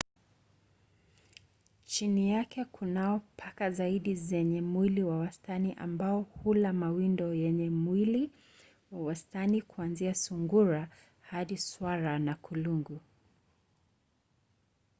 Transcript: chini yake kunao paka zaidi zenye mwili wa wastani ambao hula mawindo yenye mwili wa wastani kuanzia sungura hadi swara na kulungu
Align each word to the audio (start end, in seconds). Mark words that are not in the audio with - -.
chini 1.85 2.31
yake 2.31 2.65
kunao 2.65 3.21
paka 3.37 3.71
zaidi 3.71 4.15
zenye 4.15 4.61
mwili 4.61 5.03
wa 5.03 5.17
wastani 5.17 5.73
ambao 5.73 6.21
hula 6.21 6.73
mawindo 6.73 7.33
yenye 7.33 7.69
mwili 7.69 8.31
wa 8.91 8.99
wastani 9.05 9.61
kuanzia 9.61 10.15
sungura 10.15 10.89
hadi 11.21 11.57
swara 11.57 12.19
na 12.19 12.35
kulungu 12.35 12.99